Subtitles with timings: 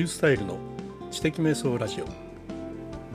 [0.00, 0.58] ュースタイルの
[1.10, 2.04] 知的瞑想ラジオ。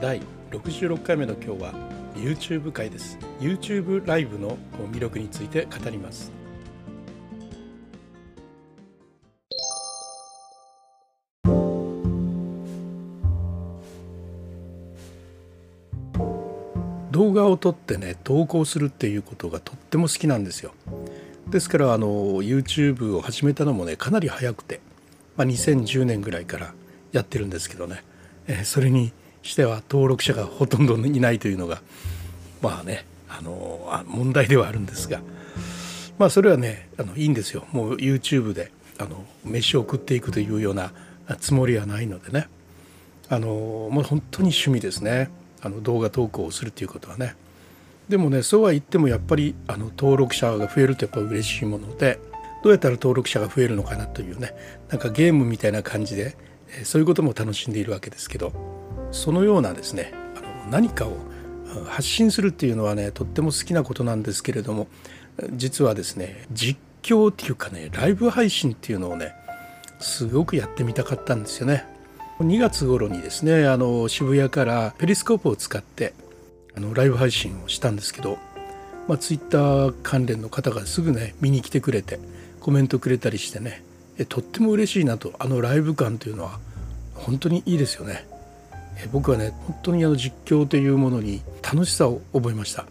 [0.00, 1.72] 第66回目の今日は
[2.14, 3.18] YouTube 回です。
[3.40, 4.58] YouTube ライブの
[4.92, 6.30] 魅力について語ります。
[17.10, 20.72] 動画を撮ってね投稿するっていうことがとっても好きなんですよ。
[21.48, 24.80] ですからあの YouTube を始めたのもねかなり早くて、
[25.36, 26.74] まあ、2010年ぐらいから
[27.14, 28.04] やってるんですけどね、
[28.46, 31.80] えー、それにしては登録者がほとんどいないというのが
[32.60, 35.20] まあねあの問題ではあるんですが。
[36.18, 37.66] まあそれはねあのいいんですよ。
[37.72, 40.92] もう YouTube であの飯を食っていくというような
[41.40, 42.48] つもりはないのでね。
[43.28, 43.48] あの
[43.90, 45.30] もう本当に趣味ですね。
[45.62, 47.34] あの動画投稿をするということはね。
[48.08, 52.20] でもねそうは言ってもやっぱりあの登録者が増えるとやっぱ嬉しいもので
[52.62, 54.54] どうやったら登録者が増えるのかなというね。
[54.90, 56.36] なんかゲームみたいな感じで
[56.84, 58.52] そういうことも楽しんでいるわけですけど
[59.12, 61.16] そのようなですねあの何かを
[61.86, 64.88] 発信するっていうのはねとっても好きなことなんですけれども
[65.52, 69.34] 実はですね実況っていうかねライブ配信っていうのをね
[70.00, 71.86] すごくやってみたかったんですよね。
[72.40, 76.14] 2月頃にですねあの渋谷からペリスコープを使って
[76.76, 78.38] あのライブ配信をしたんですけど、
[79.06, 82.18] まあ、ツイッター関連の方がすぐね見に来てくれて
[82.60, 83.83] コメントくれたりしてね
[84.18, 85.32] えとっても嬉しいなと。
[85.38, 86.58] あのライブ感というのは
[87.14, 88.26] 本当にいいですよね。
[88.96, 92.86] え僕はね本当にあの実況というものに楽しさを覚えました。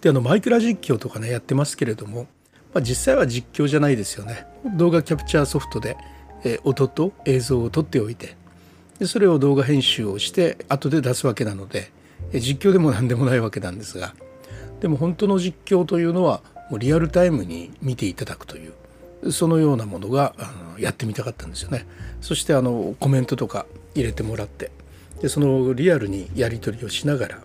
[0.00, 2.26] であのマイクラ実況とかねやってますけれども、
[2.74, 4.46] まあ、実際は実況じゃないですよね。
[4.76, 5.96] 動画キャプチャーソフトで
[6.44, 8.36] え音と映像を撮っておいて
[8.98, 11.90] でそれを動画編集をして後で出すわけなので
[12.32, 14.14] え実況でも何でもないわけなんですが
[14.80, 18.72] でも本当の実況というのはもうリアルタイムに見ていただくという
[19.30, 21.86] そのようなものがあのやってみたかったんですよね。
[22.20, 24.70] そしてあのコメントとか入れてもらって
[25.20, 27.38] でそのリアルにやり取りをしながら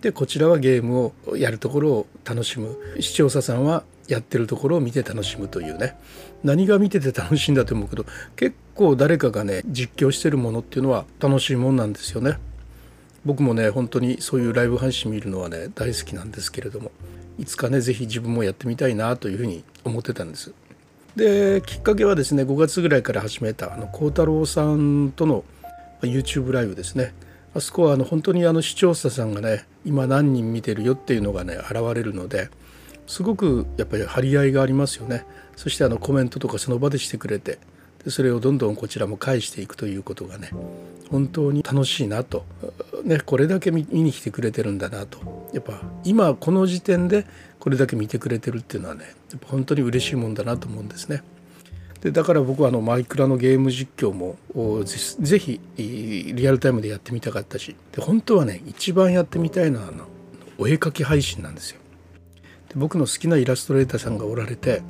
[0.00, 5.96] でこちらはゲームをやるところを楽しむ視聴者さんはやってるところを見て楽しむというね
[6.42, 8.04] 何が見てて楽しいんだと思うけど
[8.36, 12.38] 結構誰かがね実況してるものっていうのは楽しいもんなんですよね。
[13.24, 16.90] 僕もね本当にそういうライブ配信見るのはね大好きなんですけれども
[17.38, 20.52] いつかね是非自分もやってみたいなというふうに思ってたんです。
[21.16, 25.44] できっかけはですね5月ぐらいから始めたあの孝太郎さんとの
[26.00, 27.14] YouTube ライブですね。
[27.54, 32.48] あそこはあの本当にあの視聴者さんがね今何人見てるよっていうのがね現れるので
[33.06, 35.24] すごくやっぱり張り合いがありますよね。
[35.56, 37.58] そしてあのコメントとかその場でしてくれて
[38.04, 40.50] でそれをどんどんこちらも返していくということがね
[41.10, 42.46] 本当に楽しいなと、
[43.04, 47.26] ね、これだけ見に来てくれてるんだなとやっぱ今この時点で
[47.58, 51.22] これだけ見てくれてるっていうのはねやっぱ本当に嬉しいもんだなと思うんですね。
[52.00, 54.36] でだから僕はあのマイクラのゲーム実況も
[54.84, 60.06] ぜひリアルタイムでやってみたかったしで本当はね一番やってみたいのはあの
[60.58, 61.80] お絵描き配信なんですよ。
[62.68, 64.82] で僕の好きなイラストレーターさんがおられて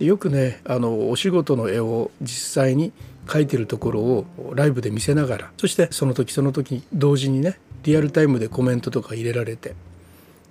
[0.00, 2.92] よくねあのお仕事の絵を実際に
[3.26, 9.74] 描いてるところをライブで見せながらそしてその時その時同時にねリアルタイムでコメントとか入れられて、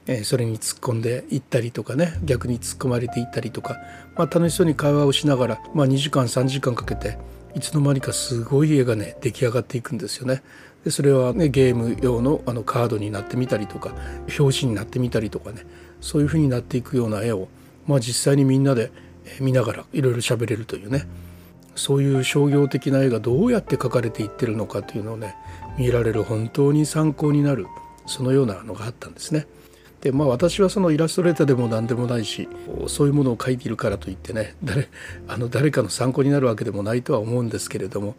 [0.08, 3.78] えそれに突っ込んでいったりとかね逆に突っ込まれていったりとか、
[4.16, 7.20] まあ、楽しそうに会話をしながら、まあ、2時間3時間かけて
[7.56, 10.42] いつの間にかすごい絵がね出来上がっていくんですよね。
[10.84, 13.94] でそれはねゲーム用のあのカードになってみたりとか
[14.40, 15.66] 表紙になってみたりとかね
[16.02, 17.48] そういう風になっていくような絵を、
[17.86, 18.92] まあ、実際にみんなで
[19.40, 21.08] 見ながらいろいろ喋れるというね
[21.76, 25.36] そういう商業的な絵がどうやって描かれていってるのかというのをね
[25.78, 27.68] 見られる本当に参考になる
[28.06, 29.48] そのようなのがあったんですね。
[30.02, 32.48] でまあ私はそのイラストレーターでも何でもないし
[32.88, 34.88] そういうものを描いているからといってね誰
[35.28, 38.16] あの誰かの参考になるわけでもないとは思うんですけれども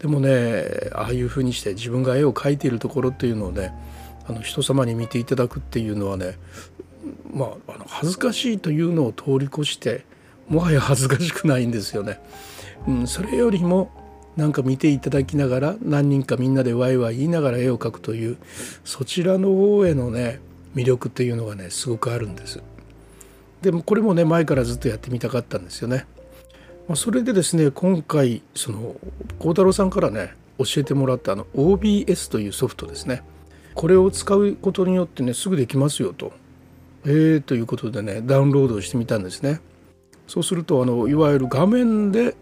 [0.00, 3.72] でもねああいうふうにして自分が絵を描いているところっていうのをね
[4.26, 6.38] あの人様に見ていただくっていうのはね
[7.34, 10.04] まあ、あの恥ずかしいというのを通り越して
[10.48, 12.20] もはや恥ずかしくないんですよね。
[12.86, 13.90] うん、それよりも
[14.36, 18.36] なんか見ていただきながら何人かみんなでワイワイ言いながら絵を描くという
[18.84, 20.40] そちらの方へのね
[20.74, 22.62] 魅力っていうのがねすごくあるんです。
[23.62, 26.06] でもこれもね前からずっとやってみたかったんですよね。
[26.88, 28.96] まあ、それでですね今回その
[29.38, 33.22] 孝太郎さんからね教えてもらったあの OBS というソフトですね。
[33.74, 36.32] これを使うことによってねすぐできますよと。
[37.06, 39.60] えー、ということでねダウンロードしてみたんですね。
[40.26, 42.36] そうするとあのいわゆる画面で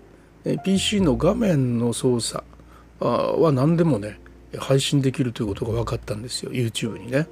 [0.65, 2.45] PC の画面の操作
[3.01, 4.19] は何でもね
[4.59, 7.27] 配信できるということが分かったんですよ YouTube にね。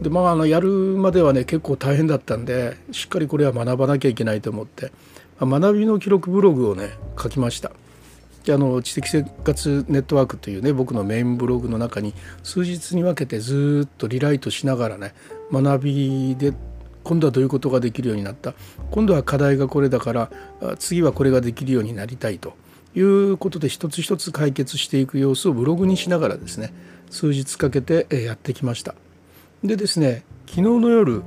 [0.00, 4.90] でまああのやるまではね結構大変だったんでしっかりこれは学ばなきゃいけないと思って、
[5.38, 6.90] まあ、学びの記録ブログをね
[7.20, 7.70] 書きました。
[8.46, 12.12] あの知的生活ネットワークというね僕のメインブログの中に
[12.42, 15.14] 数日に分けてずっとリライトしながらね
[15.50, 16.52] 学びで
[17.04, 18.54] 今度はどういうことができるようになった？
[18.90, 20.30] 今度は課題がこれだから
[20.78, 22.54] 次はこれができるようになりたいと。
[22.96, 26.72] いうことで一つ一つ解決していく様子をブログにしながらですね
[27.10, 28.94] 数日かけてやってきました。
[29.64, 31.24] でですね昨日の夜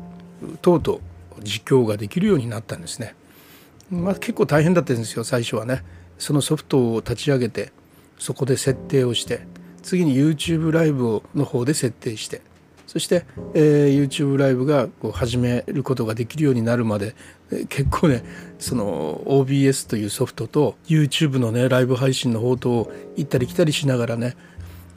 [0.62, 1.02] とうと
[1.38, 3.16] う実況ができるようになったんですね。
[3.92, 5.84] まあ結構大変だったんですよ最初はね。
[6.18, 7.74] そのソフトを立ち上げて
[8.18, 9.42] そこで設定をして
[9.84, 12.42] 次に YouTube ライブの方で設定して
[12.88, 17.16] そして、えー、YouTube ライブがこう始めることができるようになるまで、
[17.70, 18.24] 結構ね
[18.60, 24.36] その OBS というソフトと YouTube のねライブ配信の方とを行ったり来たりしながらね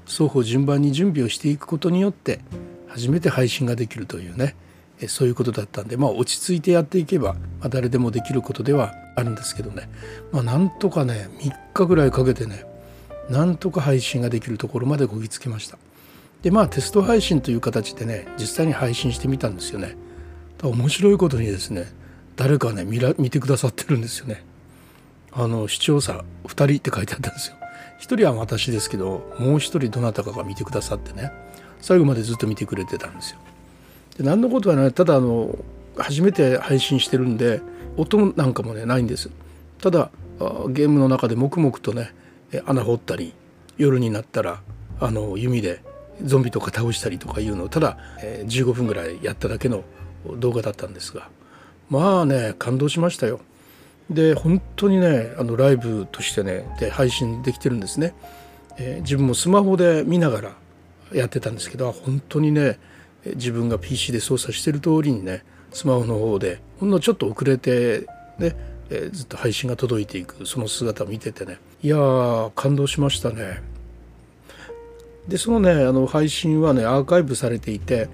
[0.06, 2.40] 双方順番に準備をしていくことによって
[2.88, 4.56] 初めて配信ができるというね
[5.06, 9.88] そういうことだったんでまあ落ち着いてやっていけば、まあ、誰でもできることではあるんですけどね、
[10.32, 12.64] まあ、なんとかね3日ぐらいかけてね
[13.28, 15.78] なんとか配信ができるところまでこぎつけました。
[16.42, 19.96] でまあテスト配信という形でね実際に配信してみたんですよね。
[20.62, 21.86] 面白いことにですね
[22.36, 24.44] 誰かね見ら見てくださってるんですよね。
[25.32, 27.56] あの視聴者2人って書いてあったんですよ。
[28.00, 31.32] 1人は私ですけどもう1人どなたかが見てくださってね
[31.80, 33.38] 最後までずっと見てくれてたんですよ。
[34.16, 35.56] で何のことはねただあの
[35.96, 37.60] 初めて配信してるんで
[37.96, 39.30] 音なんかもねないんです。
[39.80, 40.10] ただ
[40.70, 42.12] ゲームの中で黙々とね
[42.66, 43.34] 穴掘ったり
[43.76, 44.62] 夜になったら
[44.98, 45.82] あの弓で
[46.24, 49.84] ゾンビとか倒したりとかいうのをただ、15分ぐらいやっただけの
[50.36, 51.28] 動画だったんですが
[51.88, 53.40] まあね感動しましたよ。
[54.08, 58.12] で本当にねあのライブとしてねで配信できてるんですね、
[58.76, 60.56] えー、自分もスマホで見ながら
[61.12, 62.78] やってたんですけど本当にね
[63.24, 68.06] 自分が PC で操作してる通りにねスマホの方でほんのちょっと遅れて
[68.38, 68.56] ね、
[68.90, 73.69] えー、ずっと配信が届いていくその姿を見ててねいやー感動しましたね。
[75.28, 78.08] でそのねあの配信はねアーカイブされていて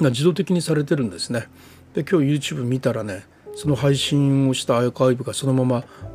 [0.00, 1.48] 自動的にされてるんですね。
[1.94, 5.64] で今日 YouTube 見たらねその配信をしたアーカイブがそのま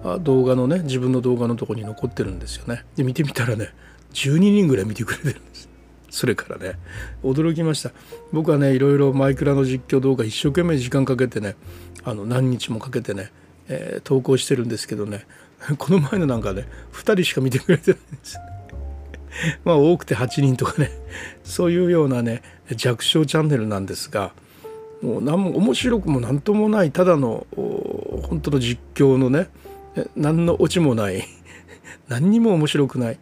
[0.04, 2.86] ま動画のね自分の動画のとこに残ってるんですよね。
[2.96, 3.74] で見てみたらね
[4.14, 5.70] 12人ぐらい見てくれてるんです。
[6.10, 6.78] それからね
[7.24, 7.92] 驚きました
[8.32, 11.56] 僕はねいろいろマイクラの実況動画一生懸命時間かけてね
[12.04, 13.32] あの何日もかけてね、
[13.68, 15.26] えー、投稿してるんですけどね
[15.78, 18.40] この前のなんかね2人しか見てくれてないんです
[19.64, 20.92] まあ多くて8人とかね。
[21.44, 22.42] そういうようなね
[22.76, 24.34] 弱小チャンネルなんですが
[25.02, 29.50] もう何も面白くも何ともないただの本当の実況のね
[30.16, 31.24] 何のオチもない
[32.08, 33.18] 何にも面白くない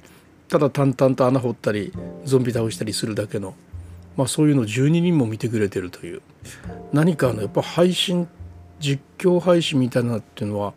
[0.49, 1.93] ただ淡々と穴掘ったり
[2.25, 3.53] ゾンビ倒したりするだけの、
[4.15, 6.21] まあ、そういうのを12人も見てくれてるという
[6.93, 8.27] 何かのやっぱ配信
[8.79, 10.73] 実況配信みたいなっていうのはやっ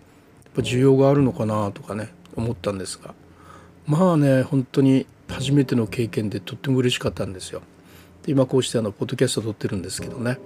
[0.54, 3.14] ぱ需要があるのかなとかね思ったんですが。
[3.86, 7.62] まあね本当に初めての経験でとっても嬉しかったんですよ。
[8.24, 10.38] で今こうしてあのポッドキャスト撮ってるんですけどね。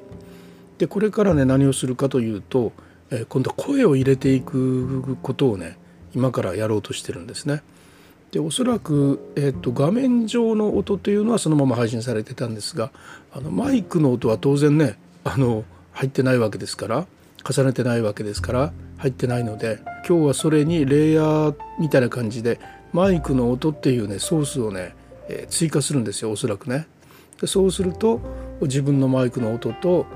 [0.78, 2.72] でこれからね何をするかというと、
[3.10, 5.78] えー、今度は声を入れていくことをね
[6.14, 7.62] 今からやろうとしてるんですね。
[8.34, 12.90] でおそらく、えーと、画面上の音というのはそのまま配信されてたんですが
[13.32, 17.06] あのマイクの音は当然ねあの入ってないわけですから
[17.48, 19.78] 重ねてないわけですから入ってないので
[20.08, 22.58] 今日はそれにレイヤーみたいな感じで
[22.94, 24.94] マイクの音っていうねソースをね、
[25.28, 26.86] えー、追加するんですよおそらくね。
[27.40, 28.20] でそうすると
[28.62, 30.06] 自分のマイクの音と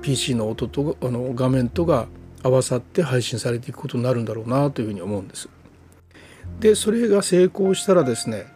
[0.00, 2.06] PC の音とあの画面とが
[2.44, 5.48] 合わさって配信されていくことになるんだろうなというふうに思うんです。
[6.60, 8.46] でそれが成功したらですね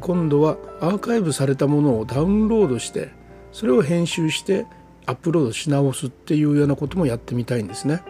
[0.00, 3.10] 今度はアーカイブされたものをダウンロードして
[3.50, 4.64] それを編集して
[5.06, 8.02] アップロードし直すっていうようなこともやってみたいんですね。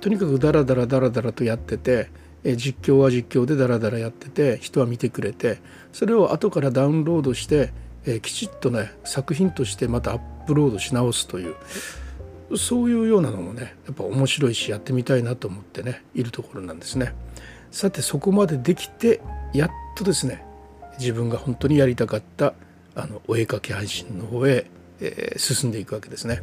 [0.00, 2.08] とにかくダラダラダラダラとやってて
[2.44, 5.58] 実況は実況でダラダラやってて人は見てくれて
[5.92, 7.72] それを後からダウンロードして
[8.22, 11.56] きちっとね作品としてまたアップロードし直すという
[12.56, 17.14] そういうようなのもねやっぱ面白いしやってみたいなと思ってねいるところなんですね。
[17.70, 19.20] さてそこまでできて
[19.54, 20.44] やっとですね
[20.98, 22.54] 自分が本当にやりたかった
[22.96, 24.66] あのお絵かき配信の方へ、
[25.00, 26.42] えー、進んでいくわけですね。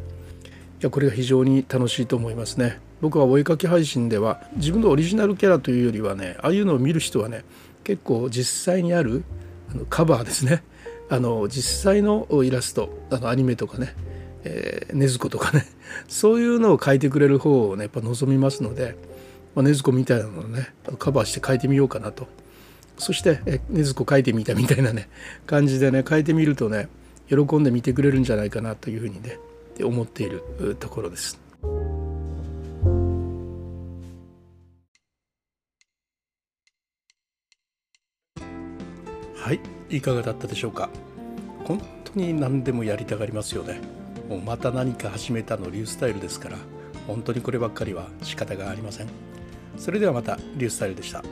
[0.80, 2.80] いやこれが非常に楽しいと思いますね。
[3.00, 7.44] 僕はお絵かき配信では自分のオリジナルキャラというよりはねああいうのを見る人はね
[7.84, 9.24] 結構実際にある
[9.70, 10.62] あのカバーですね
[11.10, 13.94] あの実際のイラストあのアニメとかね
[14.44, 15.64] 禰豆子とかね
[16.06, 18.96] そういうのを描いてくれる方をねやっぱ望みますので
[19.54, 22.26] 禰豆子みたいなのをねカバーして描いてみようかなと
[22.96, 25.08] そして禰豆子描いてみたみたいなね
[25.46, 26.88] 感じでね描いてみるとね
[27.28, 29.38] 喜んで見てくれるんじゃないかなというふうにね
[29.82, 31.38] 思っているところです。
[39.40, 40.90] はいいかがだったでしょうか？
[41.64, 43.80] 本当に何でもやりたがりますよね。
[44.28, 46.58] もうまた何か始めたのリュースタイルですから
[47.06, 49.06] 本当にこればっかりは仕方がありません。
[49.78, 51.22] それではまたリュースタイルでした。